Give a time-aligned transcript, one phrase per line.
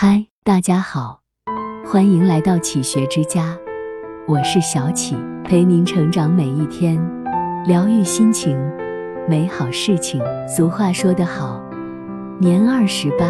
[0.00, 1.22] 嗨，大家好，
[1.84, 3.58] 欢迎来到启学之家，
[4.28, 6.96] 我是小启，陪您成长每一天，
[7.66, 8.56] 疗愈心情，
[9.28, 10.22] 美好事情。
[10.46, 11.60] 俗话说得好，
[12.38, 13.26] 年二十八，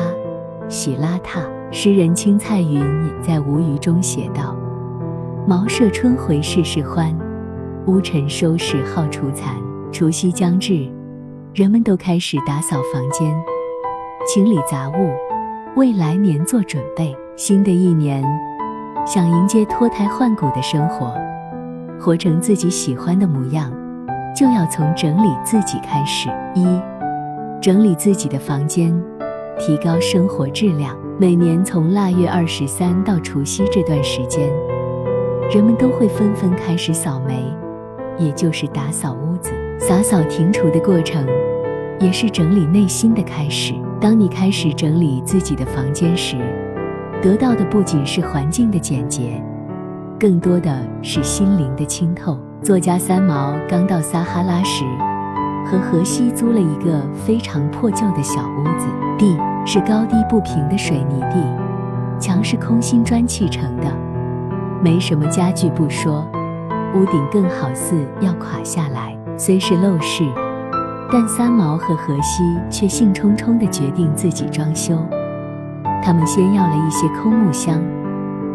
[0.69, 1.41] 喜邋遢。
[1.73, 4.55] 诗人青菜云也在《无余》中写道
[5.48, 7.19] ：“茅舍春回事事欢，
[7.87, 9.55] 乌尘收拾好除残。”
[9.91, 10.87] 除夕将至，
[11.55, 13.35] 人们都开始打扫房间，
[14.27, 15.11] 清理杂物，
[15.79, 17.17] 为来年做准备。
[17.37, 18.21] 新的一年，
[19.07, 21.14] 想迎接脱胎换骨的生活，
[22.00, 23.73] 活成自己喜欢的模样，
[24.36, 26.29] 就要从整理自己开始。
[26.53, 26.67] 一，
[27.63, 28.93] 整理自己的房间，
[29.57, 30.96] 提高生活质量。
[31.17, 34.50] 每年从腊月二十三到除夕这段时间，
[35.48, 37.41] 人们都会纷纷开始扫眉，
[38.19, 39.53] 也就是打扫屋子。
[39.78, 41.25] 洒扫庭除的过程，
[42.00, 43.75] 也是整理内心的开始。
[44.00, 46.36] 当你开始整理自己的房间时，
[47.20, 49.42] 得到的不仅是环境的简洁，
[50.20, 52.38] 更多的是心灵的清透。
[52.62, 54.84] 作家三毛刚到撒哈拉时，
[55.66, 58.86] 和荷西租了一个非常破旧的小屋子，
[59.18, 61.42] 地是高低不平的水泥地，
[62.20, 63.92] 墙是空心砖砌成的，
[64.80, 66.24] 没什么家具不说，
[66.94, 69.16] 屋顶更好似要垮下来。
[69.36, 70.24] 虽是陋室，
[71.11, 74.95] 但三毛和荷西却兴冲冲地决定自己装修。
[76.03, 77.81] 他们先要了一些空木箱，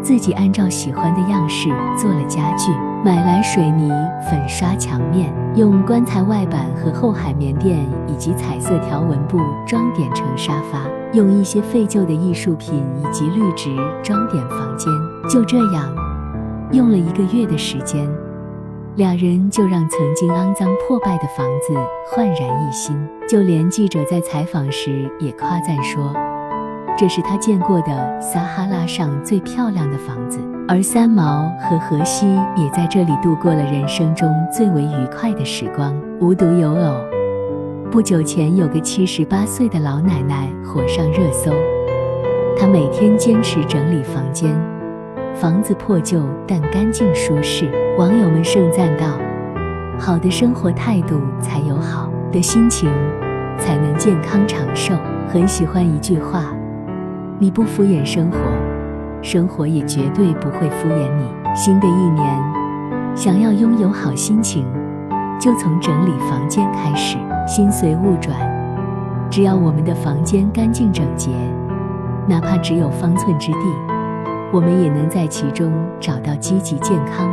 [0.02, 2.70] 自己按照喜欢的样式做了家具，
[3.04, 3.90] 买来水泥
[4.30, 10.80] 粉刷墙面，用棺材外板和厚海绵垫以及彩色条纹布装点成沙发，
[11.12, 14.92] 用一些废旧的艺术品以及绿植装点房间。
[15.28, 15.92] 就这样，
[16.72, 18.08] 用了一个月的时间。
[18.96, 21.74] 俩人就让曾经肮脏破败的房子
[22.06, 22.96] 焕然一新，
[23.28, 26.14] 就连记者在采访时也夸赞说，
[26.96, 30.38] 这是他见过的撒哈拉上最漂亮的房子。
[30.68, 32.24] 而三毛和荷西
[32.56, 35.92] 也在这里度过了人生中最为愉快的时光。
[36.20, 36.94] 无独有偶，
[37.90, 41.50] 不久前有个七十八岁的老奶奶火上热搜，
[42.56, 44.54] 她每天坚持整理房间。
[45.34, 47.68] 房子破旧但干净舒适，
[47.98, 49.18] 网友们盛赞道
[49.98, 52.88] ：“好的生活态度才有好的心情，
[53.58, 54.94] 才能健康长寿。”
[55.28, 56.54] 很喜欢一句话
[57.40, 58.38] ：“你不敷衍生活，
[59.22, 62.42] 生活也绝对不会敷衍你。”新的一年，
[63.16, 64.64] 想要拥有好心情，
[65.40, 67.18] 就从整理房间开始。
[67.46, 68.36] 心随物转，
[69.28, 71.30] 只要我们的房间干净整洁，
[72.28, 73.93] 哪怕只有方寸之地。
[74.54, 77.28] 我们也能在其中找到积极、健康、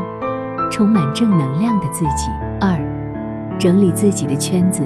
[0.72, 2.32] 充满正能量的自己。
[2.60, 2.76] 二，
[3.60, 4.82] 整理自己的圈子，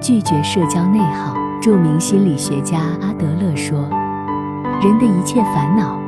[0.00, 1.34] 拒绝社交内耗。
[1.60, 3.78] 著名心理学家阿德勒说
[4.80, 5.98] ：“人的一切烦恼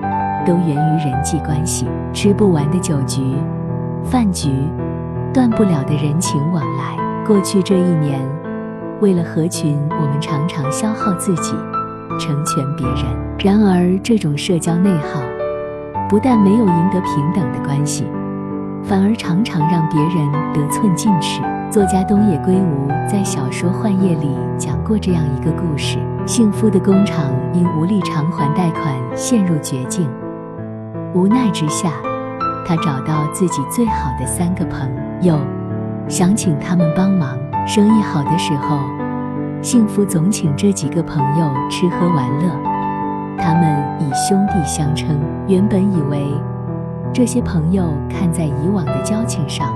[0.46, 3.20] 都源于人际关系，吃不完的酒局、
[4.04, 4.50] 饭局，
[5.34, 6.96] 断不了的人情往来。
[7.26, 8.18] 过去这一年，
[9.00, 11.52] 为了合群，我们常常消耗自己，
[12.18, 13.04] 成全别人。
[13.38, 15.20] 然而，这种社交内耗。”
[16.08, 18.06] 不但没有赢得平等的关系，
[18.82, 21.42] 反而常常让别人得寸进尺。
[21.70, 30.08] 作家东野圭吾在小说《幻夜》里讲过这样一个故事：幸福的工厂因无力偿还贷款陷入绝境，
[31.14, 31.90] 无奈之下，
[32.66, 34.90] 他找到自己最好的三个朋
[35.20, 35.38] 友，
[36.08, 37.36] 想请他们帮忙。
[37.66, 38.78] 生意好的时候，
[39.60, 42.67] 幸福总请这几个朋友吃喝玩乐。
[43.38, 46.26] 他们以兄弟相称，原本以为
[47.14, 49.72] 这些朋友看在以往的交情上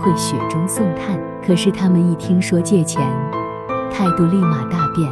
[0.00, 3.02] 会雪中送炭，可是他们一听说借钱，
[3.90, 5.10] 态度立马大变，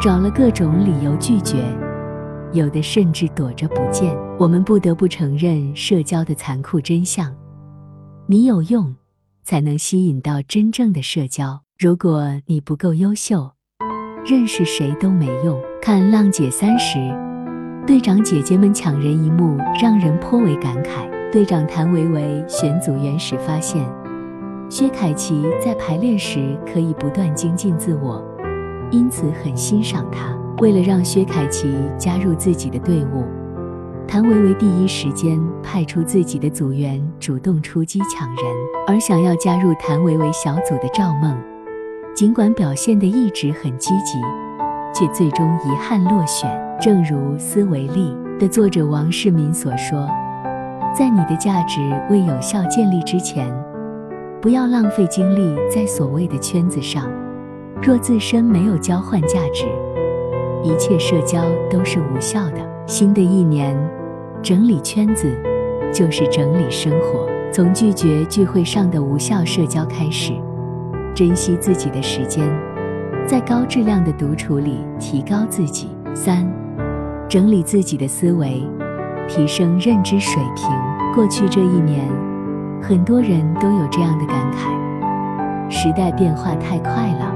[0.00, 1.56] 找了各种理由拒绝，
[2.52, 4.16] 有的甚至躲着不见。
[4.38, 7.34] 我们不得不承认社交的残酷真相：
[8.26, 8.94] 你有用，
[9.42, 13.50] 才能吸引到真正的社交；如果你不够优秀，
[14.24, 15.60] 认识谁都没用。
[15.80, 16.98] 看《浪姐三》时，
[17.86, 21.08] 队长姐姐们抢人一幕让人颇为感慨。
[21.30, 23.82] 队长谭维维选组员时发现，
[24.68, 28.22] 薛凯琪在排练时可以不断精进自我，
[28.90, 30.36] 因此很欣赏她。
[30.58, 33.24] 为了让薛凯琪加入自己的队伍，
[34.06, 38.44] 谭维维第一时间派出自己的组员主动出击抢人。
[38.86, 41.38] 而想要加入谭维维小组的赵梦，
[42.14, 44.18] 尽管表现得一直很积极。
[44.98, 46.50] 却最终遗憾落选。
[46.80, 50.08] 正如《思维力》的作者王世民所说
[50.92, 51.80] ：“在你的价值
[52.10, 53.48] 未有效建立之前，
[54.40, 57.08] 不要浪费精力在所谓的圈子上。
[57.80, 59.66] 若自身没有交换价值，
[60.64, 62.56] 一切社交都是无效的。”
[62.86, 63.76] 新的一年，
[64.42, 65.32] 整理圈子
[65.92, 67.28] 就是整理生活。
[67.52, 70.32] 从拒绝聚会上的无效社交开始，
[71.14, 72.44] 珍惜自己的时间，
[73.28, 75.90] 在高质量的独处里提高自己。
[76.14, 76.50] 三，
[77.28, 78.66] 整理自己的思维，
[79.28, 80.66] 提升认知水平。
[81.14, 82.08] 过去这一年，
[82.80, 87.30] 很多人都有这样的感慨：时代变化太快了，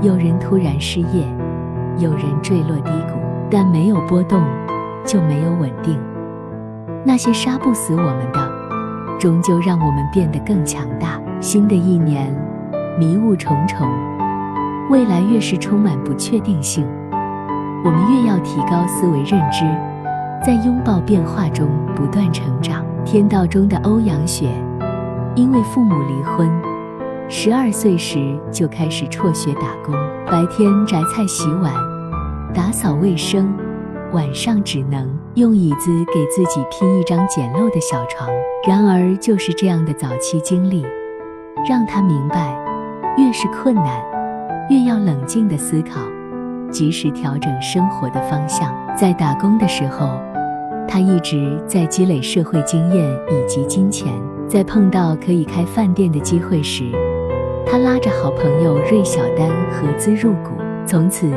[0.00, 1.26] 有人突然失业，
[1.98, 3.18] 有人坠落低谷，
[3.50, 4.40] 但没有波动，
[5.04, 5.98] 就没有稳定。
[7.04, 8.66] 那些杀不死我们的。
[9.18, 11.20] 终究让我们变得更强大。
[11.40, 12.32] 新的一年，
[12.96, 13.88] 迷雾重重，
[14.88, 16.86] 未来越是充满不确定性，
[17.84, 19.64] 我们越要提高思维认知，
[20.44, 22.84] 在拥抱变化中不断成长。
[23.04, 24.48] 天道中的欧阳雪，
[25.34, 26.50] 因为父母离婚，
[27.28, 29.94] 十二岁时就开始辍学打工，
[30.26, 31.72] 白天摘菜洗碗，
[32.54, 33.52] 打扫卫生。
[34.12, 38.28] 晚上只能用椅子给自己拼一张简陋的小床。
[38.66, 40.86] 然而，就是这样的早期经历，
[41.68, 42.56] 让他明白，
[43.16, 44.00] 越是困难，
[44.68, 46.00] 越要冷静地思考，
[46.72, 48.74] 及时调整生活的方向。
[48.96, 50.18] 在打工的时候，
[50.88, 54.12] 他一直在积累社会经验以及金钱。
[54.48, 56.84] 在碰到可以开饭店的机会时，
[57.64, 60.50] 他拉着好朋友芮小丹合资入股。
[60.84, 61.30] 从此，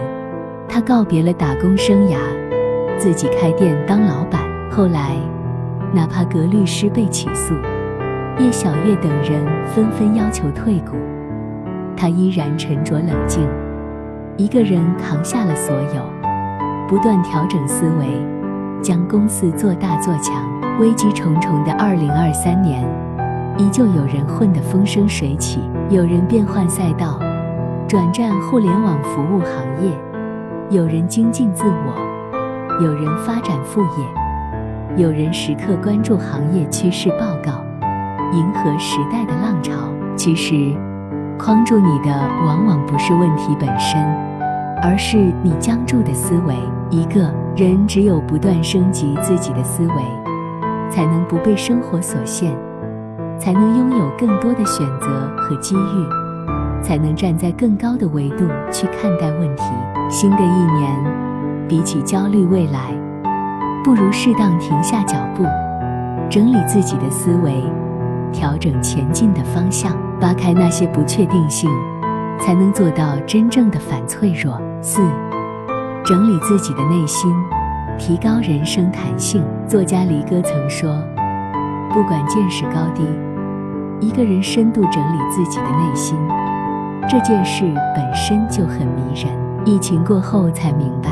[0.68, 2.18] 他告别了打工生涯。
[2.98, 4.42] 自己开店当老板，
[4.72, 5.16] 后来，
[5.94, 7.54] 哪怕葛律师被起诉，
[8.40, 10.98] 叶小月等人纷纷要求退股，
[12.00, 13.46] 他依然沉着冷静，
[14.38, 16.02] 一个人扛下了所有，
[16.88, 18.08] 不断调整思维，
[18.82, 20.34] 将公司做大做强。
[20.80, 22.88] 危机重重的二零二三年，
[23.58, 25.60] 依旧有人混得风生水起，
[25.90, 27.20] 有人变换赛道，
[27.86, 29.92] 转战互联网服务行业，
[30.70, 32.82] 有人精进自我。
[32.82, 37.62] 有人发展副业，有人时刻关注行业趋势报告，
[38.32, 39.74] 迎合时代的浪潮。
[40.16, 40.74] 其实，
[41.40, 42.10] 框住你的
[42.46, 43.98] 往往不是问题本身，
[44.84, 46.54] 而是你僵住的思维。
[46.90, 49.94] 一个人只有不断升级自己的思维，
[50.90, 52.52] 才能不被生活所限，
[53.40, 55.08] 才能拥有更多的选择
[55.38, 59.64] 和机遇，才能站在更高的维度去看待问题。
[60.10, 61.20] 新的一年。
[61.70, 62.92] 比起焦虑未来，
[63.84, 65.46] 不如适当停下脚步，
[66.28, 67.64] 整理自己的思维，
[68.32, 71.70] 调整前进的方向，扒开那些不确定性，
[72.40, 74.60] 才能做到真正的反脆弱。
[74.82, 75.02] 四，
[76.06, 77.34] 整理自己的内心，
[77.98, 79.44] 提高人生弹性。
[79.68, 80.98] 作家离歌曾说
[81.94, 83.04] ：“不管见识高低，
[84.00, 86.18] 一个人深度整理自己的内心，
[87.08, 87.66] 这件事
[87.96, 91.10] 本身就很迷人。”疫情过后才明白。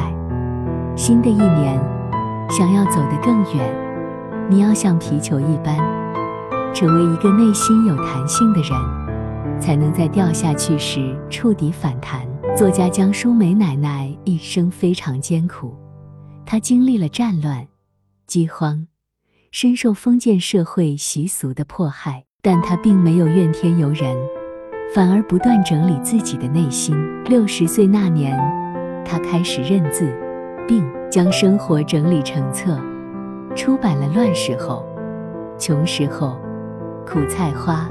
[0.95, 1.79] 新的一年，
[2.49, 3.69] 想要走得更远，
[4.49, 5.75] 你要像皮球一般，
[6.79, 12.21] 成为一个内心有弹性的人，才能在掉下去时触底反弹。
[12.55, 15.75] 作家江淑梅奶奶一生非常艰苦，
[16.45, 17.65] 她经历了战乱、
[18.27, 18.85] 饥荒，
[19.49, 24.15] 深受封建社会习俗的迫害，但她并没有怨天尤人，
[24.93, 26.95] 反而不断整理自己的内心。
[27.23, 28.37] 六十岁那年，
[29.03, 30.13] 她开始认字。
[30.67, 32.77] 并将生活整理成册，
[33.55, 34.85] 出版了《乱时候》
[35.57, 36.27] 《穷时候》
[37.07, 37.87] 《苦菜花》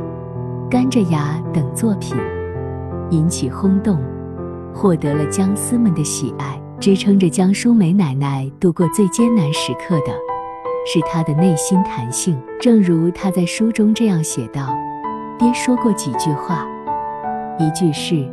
[0.68, 2.14] 《甘蔗芽》等作品，
[3.08, 3.98] 引起轰动，
[4.74, 6.60] 获得了姜丝们的喜爱。
[6.78, 10.12] 支撑着江淑梅奶奶度过最艰难时刻的，
[10.86, 12.38] 是她的内心弹性。
[12.60, 14.76] 正如她在书中这样写道
[15.40, 16.66] ：“爹说过几句话，
[17.58, 18.30] 一句是，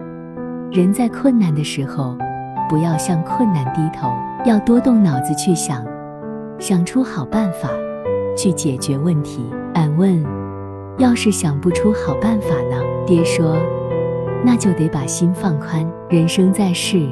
[0.70, 2.18] 人在困难的时候，
[2.68, 4.14] 不要向困难低头。”
[4.44, 5.82] 要多动脑子去想，
[6.60, 7.70] 想出好办法
[8.36, 9.50] 去解决问题。
[9.76, 10.22] 俺问，
[10.98, 12.78] 要是想不出好办法呢？
[13.06, 13.58] 爹说，
[14.46, 15.86] 那就得把心放宽。
[16.10, 17.08] 人生在世，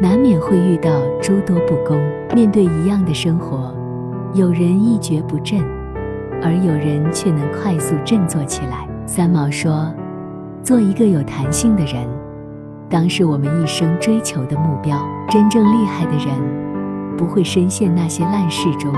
[0.00, 0.90] 难免会遇到
[1.20, 1.98] 诸多不公。
[2.34, 3.74] 面对一样的生活，
[4.32, 5.58] 有人一蹶不振，
[6.40, 8.88] 而有人却能快速振作起来。
[9.06, 9.92] 三毛说，
[10.62, 12.06] 做一个有弹性的人。
[12.88, 14.96] 当是我们一生追求的目标。
[15.28, 16.34] 真正厉害的人，
[17.16, 18.92] 不会深陷那些烂事中，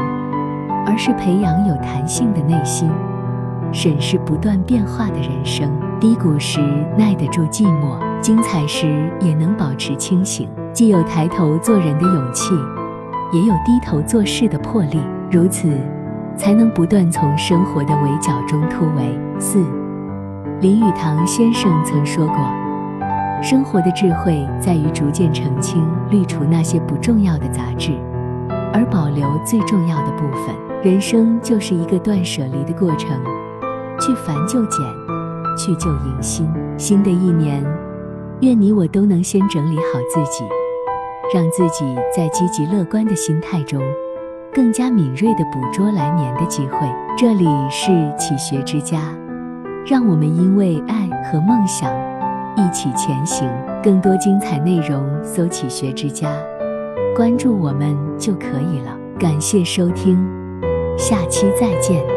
[0.86, 2.90] 而是培养有弹性的内心，
[3.72, 5.70] 审视不断变化的人生。
[5.98, 6.60] 低谷时
[6.98, 10.48] 耐得住寂寞，精彩时也能保持清醒。
[10.72, 12.54] 既有抬头做人的勇气，
[13.32, 14.98] 也有低头做事的魄力。
[15.30, 15.68] 如此，
[16.36, 19.16] 才能不断从生活的围剿中突围。
[19.38, 19.64] 四，
[20.60, 22.36] 林语堂先生曾说过。
[23.42, 27.92] 生活的智慧在于逐渐澄清、滤除那些不重要的杂质，
[28.72, 30.54] 而保留最重要的部分。
[30.82, 33.10] 人生就是一个断舍离的过程，
[34.04, 34.84] 去繁就简，
[35.56, 36.50] 去旧迎新。
[36.76, 37.64] 新的一年，
[38.40, 40.44] 愿你我都能先整理好自己，
[41.32, 43.80] 让自己在积极乐观的心态中，
[44.52, 46.78] 更加敏锐地捕捉来年的机会。
[47.16, 48.98] 这里是启学之家，
[49.86, 51.88] 让我们因为爱和梦想
[52.56, 53.48] 一起前行。
[53.84, 56.28] 更多精彩内容，搜“启学之家”，
[57.14, 58.98] 关注我们就可以了。
[59.16, 60.18] 感谢收听。
[60.98, 62.11] 下期再见。